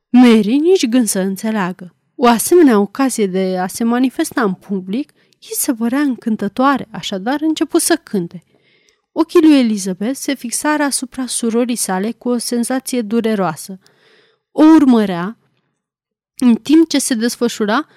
[0.10, 1.92] Mary nici gând să înțeleagă.
[2.20, 7.82] O asemenea ocazie de a se manifesta în public îi se părea încântătoare, așadar început
[7.82, 8.44] să cânte.
[9.12, 13.80] Ochii lui Elizabeth se fixară asupra surorii sale cu o senzație dureroasă.
[14.52, 15.38] O urmărea
[16.38, 17.88] în timp ce se desfășura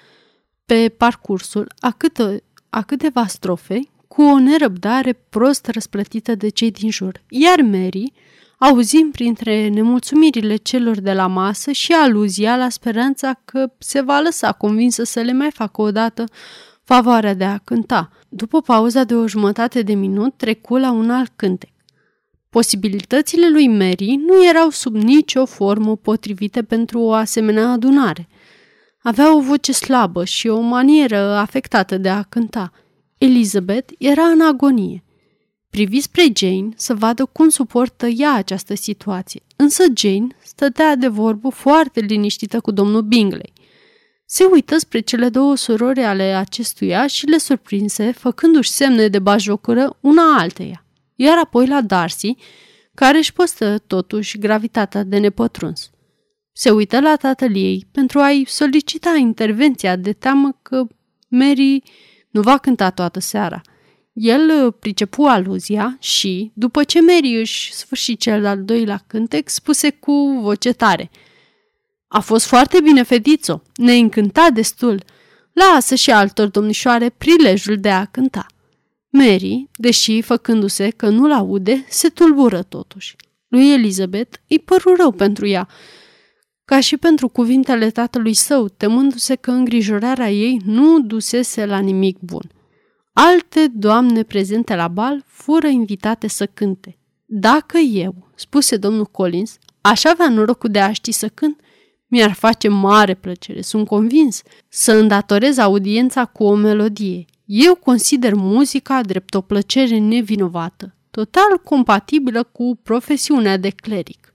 [0.65, 6.91] pe parcursul a, câte, a câteva strofe cu o nerăbdare prost răsplătită de cei din
[6.91, 8.13] jur, iar Mary
[8.63, 14.51] auzim printre nemulțumirile celor de la masă și aluzia la speranța că se va lăsa
[14.51, 16.23] convinsă să le mai facă odată
[16.83, 18.09] favoarea de a cânta.
[18.29, 21.69] După pauza de o jumătate de minut, trecu la un alt cântec.
[22.49, 28.27] Posibilitățile lui Mary nu erau sub nicio formă potrivite pentru o asemenea adunare.
[29.01, 32.71] Avea o voce slabă și o manieră afectată de a cânta.
[33.17, 35.03] Elizabeth era în agonie.
[35.71, 41.49] Privi spre Jane să vadă cum suportă ea această situație, însă Jane stătea de vorbă
[41.49, 43.53] foarte liniștită cu domnul Bingley.
[44.25, 49.97] Se uită spre cele două surori ale acestuia și le surprinse, făcându-și semne de bajocură
[50.01, 52.35] una alteia, iar apoi la Darcy,
[52.93, 55.89] care își postă totuși gravitatea de nepătruns.
[56.51, 60.87] Se uită la tatăl ei pentru a-i solicita intervenția de teamă că
[61.27, 61.83] Mary
[62.29, 63.61] nu va cânta toată seara.
[64.13, 70.39] El pricepu aluzia și, după ce Mary își sfârși cel de-al doilea cântec, spuse cu
[70.41, 71.09] voce tare–
[72.13, 75.03] a fost foarte bine, fetițo, ne încânta destul.
[75.53, 78.45] Lasă și altor domnișoare prilejul de a cânta.
[79.09, 83.15] Mary, deși făcându-se că nu-l aude, se tulbură totuși.
[83.47, 85.67] Lui Elizabeth îi păru rău pentru ea,
[86.65, 92.51] ca și pentru cuvintele tatălui său, temându-se că îngrijorarea ei nu dusese la nimic bun.
[93.13, 96.97] Alte doamne prezente la bal fură invitate să cânte.
[97.25, 101.59] Dacă eu, spuse domnul Collins, aș avea norocul de a ști să cânt,
[102.07, 107.25] mi-ar face mare plăcere, sunt convins, să îndatorez audiența cu o melodie.
[107.45, 114.33] Eu consider muzica drept o plăcere nevinovată, total compatibilă cu profesiunea de cleric.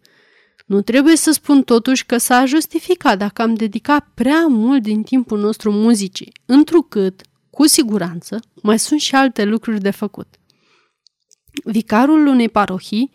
[0.67, 5.39] Nu trebuie să spun totuși că s-a justificat dacă am dedicat prea mult din timpul
[5.41, 7.21] nostru muzicii, întrucât,
[7.57, 10.35] cu siguranță, mai sunt și alte lucruri de făcut.
[11.65, 13.11] Vicarul unei parohii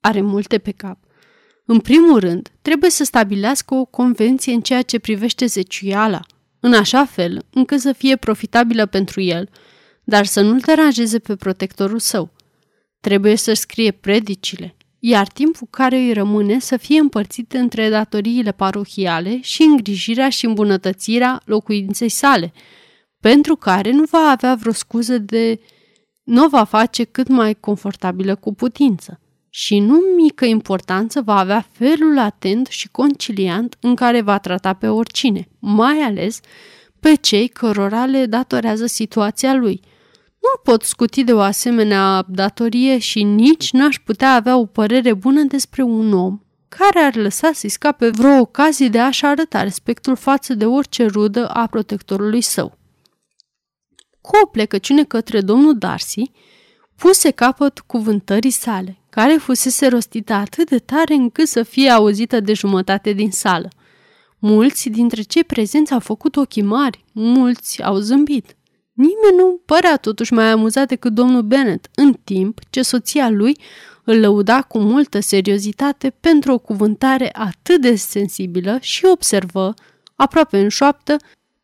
[0.00, 0.98] are multe pe cap
[1.72, 6.20] în primul rând, trebuie să stabilească o convenție în ceea ce privește zeciuiala,
[6.60, 9.48] în așa fel încât să fie profitabilă pentru el,
[10.04, 12.32] dar să nu-l deranjeze pe protectorul său.
[13.00, 19.38] Trebuie să scrie predicile, iar timpul care îi rămâne să fie împărțit între datoriile parohiale
[19.42, 22.52] și îngrijirea și îmbunătățirea locuinței sale,
[23.20, 25.60] pentru care nu va avea vreo scuză de
[26.22, 32.18] nu va face cât mai confortabilă cu putință și nu mică importanță va avea felul
[32.18, 36.40] atent și conciliant în care va trata pe oricine, mai ales
[37.00, 39.80] pe cei cărora le datorează situația lui.
[40.40, 45.42] Nu pot scuti de o asemenea datorie și nici n-aș putea avea o părere bună
[45.42, 50.54] despre un om care ar lăsa să-i scape vreo ocazie de a-și arăta respectul față
[50.54, 52.78] de orice rudă a protectorului său.
[54.20, 56.30] Cu o plecăciune către domnul Darcy,
[56.96, 62.52] puse capăt cuvântării sale care fusese rostită atât de tare încât să fie auzită de
[62.52, 63.68] jumătate din sală.
[64.38, 68.56] Mulți dintre cei prezenți au făcut ochii mari, mulți au zâmbit.
[68.92, 73.56] Nimeni nu părea totuși mai amuzat decât domnul Bennet, în timp ce soția lui
[74.04, 79.74] îl lăuda cu multă seriozitate pentru o cuvântare atât de sensibilă și observă,
[80.14, 81.16] aproape în șoaptă,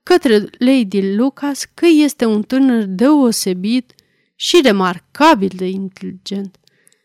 [0.09, 3.93] către Lady Lucas că este un tânăr deosebit
[4.37, 6.57] și remarcabil de inteligent.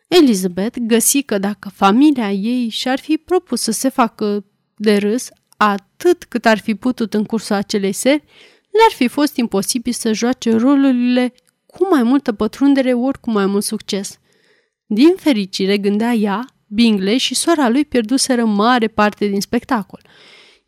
[0.08, 4.46] Elizabeth găsi că dacă familia ei și-ar fi propus să se facă
[4.76, 8.24] de râs atât cât ar fi putut în cursul acelei seri,
[8.72, 11.34] le-ar fi fost imposibil să joace rolurile
[11.66, 14.20] cu mai multă pătrundere ori cu mai mult succes.
[14.86, 20.02] Din fericire, gândea ea, Bingley și sora lui pierduseră mare parte din spectacol,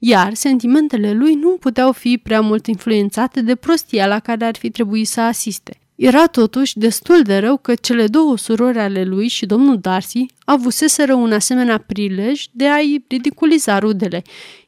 [0.06, 4.70] iar sentimentele lui nu puteau fi prea mult influențate de prostia la care ar fi
[4.70, 5.78] trebuit să asiste.
[5.96, 11.14] Era totuși destul de rău că cele două surori ale lui și domnul Darcy avuseseră
[11.14, 14.22] un asemenea prilej de a-i ridiculiza rudele,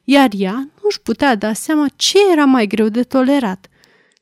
[0.04, 3.66] iar ea nu-și putea da seama ce era mai greu de tolerat–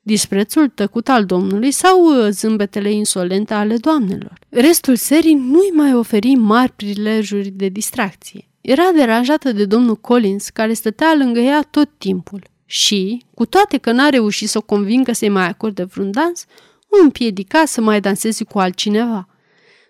[0.01, 4.39] disprețul tăcut al domnului sau uh, zâmbetele insolente ale doamnelor.
[4.49, 8.47] Restul serii nu-i mai oferi mari prilejuri de distracție.
[8.65, 12.43] Era deranjată de domnul Collins, care stătea lângă ea tot timpul.
[12.65, 16.45] Și, cu toate că n-a reușit să o convingă să-i mai acorde vreun dans,
[16.89, 19.27] o împiedica să mai danseze cu altcineva.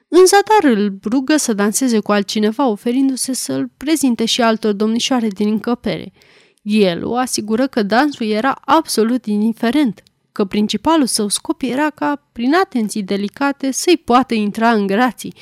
[0.08, 5.48] În zadar îl rugă să danseze cu altcineva, oferindu-se să-l prezinte și altor domnișoare din
[5.48, 6.12] încăpere–
[6.66, 12.54] el o asigură că dansul era absolut indiferent, că principalul său scop era ca, prin
[12.54, 15.34] atenții delicate, să-i poată intra în grații.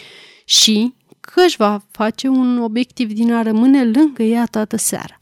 [0.46, 0.94] Și
[1.32, 5.18] că își va face un obiectiv din a rămâne lângă ea toată seara.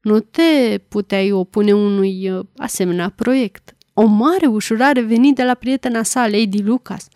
[0.00, 3.76] Nu te puteai opune unui uh, asemenea proiect.
[3.92, 7.08] O mare ușurare veni de la prietena sa, Lady Lucas,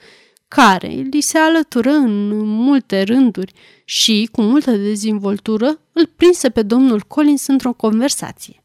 [0.48, 3.52] care li se alătură în multe rânduri
[3.84, 8.62] și, cu multă dezvoltură, îl prinse pe domnul Collins într-o conversație.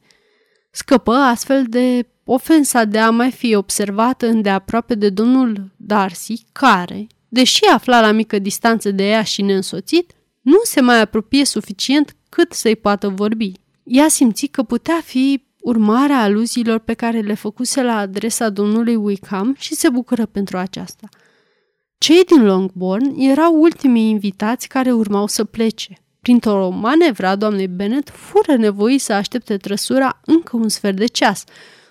[0.72, 7.66] Scăpă astfel de ofensa de a mai fi observată îndeaproape de domnul Darcy, care, deși
[7.66, 10.12] afla la mică distanță de ea și neînsoțit,
[10.42, 13.52] nu se mai apropie suficient cât să-i poată vorbi.
[13.84, 19.56] Ea simți că putea fi urmarea aluziilor pe care le făcuse la adresa domnului Wickham
[19.60, 21.08] și se bucură pentru aceasta–
[22.04, 25.98] cei din Longbourn erau ultimii invitați care urmau să plece.
[26.22, 31.44] Printr-o manevră a doamnei Bennet, fură nevoi să aștepte trăsura încă un sfert de ceas,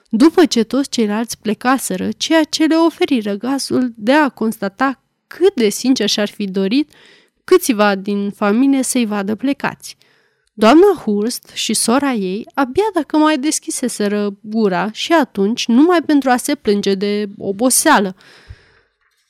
[0.08, 5.01] după ce toți ceilalți plecaseră, ceea ce le oferi răgasul de a constata
[5.36, 6.90] cât de sincer și-ar fi dorit
[7.44, 9.96] câțiva din familie să-i vadă plecați.
[10.52, 16.36] Doamna Hurst și sora ei abia dacă mai deschiseseră gura și atunci numai pentru a
[16.36, 18.16] se plânge de oboseală,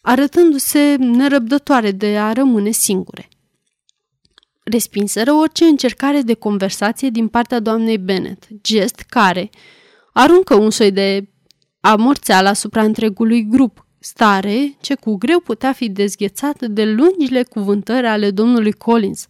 [0.01, 3.29] arătându-se nerăbdătoare de a rămâne singure.
[4.63, 9.51] Respinseră orice încercare de conversație din partea doamnei Bennet, gest care
[10.13, 11.29] aruncă un soi de
[11.81, 18.31] amorțeală asupra întregului grup, stare ce cu greu putea fi dezghețată de lungile cuvântări ale
[18.31, 19.27] domnului Collins,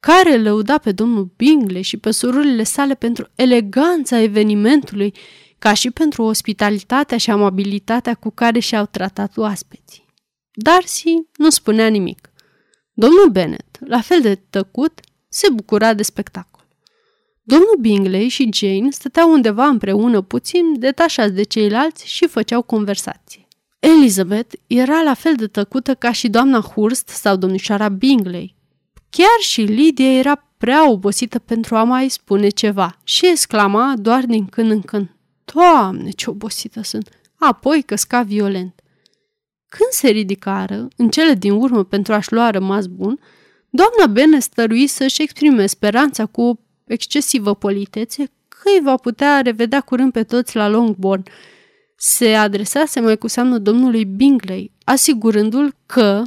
[0.00, 5.14] care lăuda pe domnul Bingley și pe surorile sale pentru eleganța evenimentului
[5.58, 10.04] ca și pentru ospitalitatea și amabilitatea cu care și-au tratat oaspeții.
[10.52, 12.30] Darcy nu spunea nimic.
[12.92, 16.66] Domnul Bennet, la fel de tăcut, se bucura de spectacol.
[17.42, 23.45] Domnul Bingley și Jane stăteau undeva împreună puțin detașați de ceilalți și făceau conversație.
[23.78, 28.54] Elizabeth era la fel de tăcută ca și doamna Hurst sau domnișoara Bingley.
[29.10, 34.46] Chiar și Lydia era prea obosită pentru a mai spune ceva și exclama doar din
[34.46, 35.08] când în când.
[35.44, 37.08] Doamne, ce obosită sunt!
[37.34, 38.80] Apoi căsca violent.
[39.68, 43.20] Când se ridicară, în cele din urmă pentru a-și lua rămas bun,
[43.70, 46.54] doamna Bene stărui să-și exprime speranța cu o
[46.84, 51.22] excesivă politețe că îi va putea revedea curând pe toți la Longbourn.
[51.96, 56.22] Se adresase mai cu seamnă domnului Bingley, asigurându-l că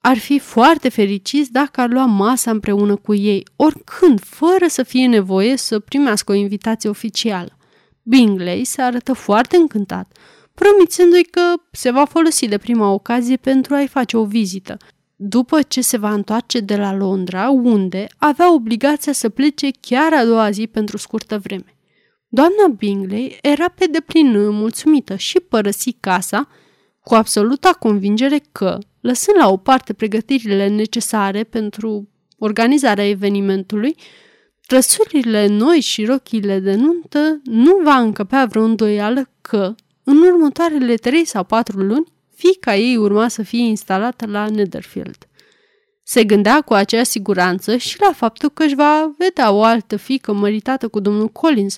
[0.00, 5.06] ar fi foarte fericiți dacă ar lua masa împreună cu ei, oricând, fără să fie
[5.06, 7.56] nevoie să primească o invitație oficială.
[8.02, 10.16] Bingley se arătă foarte încântat,
[10.54, 14.76] promițându-i că se va folosi de prima ocazie pentru a-i face o vizită,
[15.16, 20.24] după ce se va întoarce de la Londra, unde avea obligația să plece chiar a
[20.24, 21.74] doua zi pentru scurtă vreme.
[22.32, 26.48] Doamna Bingley era pe deplin mulțumită și părăsi casa
[27.02, 32.08] cu absoluta convingere că, lăsând la o parte pregătirile necesare pentru
[32.38, 33.96] organizarea evenimentului,
[34.70, 39.74] Trăsurile noi și rochile de nuntă nu va încăpea vreo îndoială că,
[40.04, 45.28] în următoarele trei sau patru luni, fica ei urma să fie instalată la Netherfield.
[46.02, 50.32] Se gândea cu acea siguranță și la faptul că își va vedea o altă fică
[50.32, 51.76] măritată cu domnul Collins,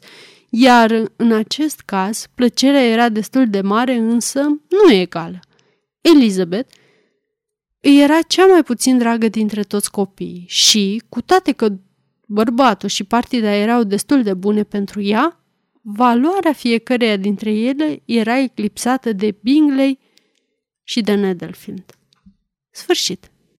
[0.54, 5.40] iar în acest caz plăcerea era destul de mare, însă nu egală.
[6.00, 6.74] Elizabeth
[7.80, 11.68] îi era cea mai puțin dragă dintre toți copiii și, cu toate că
[12.26, 15.44] bărbatul și partida erau destul de bune pentru ea,
[15.82, 19.98] valoarea fiecăreia dintre ele era eclipsată de Bingley
[20.82, 21.98] și de Nedelfield.
[22.70, 23.31] Sfârșit.